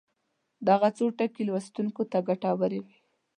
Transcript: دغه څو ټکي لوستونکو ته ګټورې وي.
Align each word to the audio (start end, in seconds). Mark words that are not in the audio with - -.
دغه 0.67 0.87
څو 0.97 1.05
ټکي 1.17 1.43
لوستونکو 1.47 2.01
ته 2.11 2.17
ګټورې 2.27 2.79
وي. 2.85 2.97